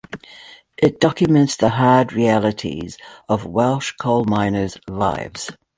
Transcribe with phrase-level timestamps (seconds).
[0.81, 2.97] It documents the hard realities
[3.29, 5.51] of Welsh coal miners' lives.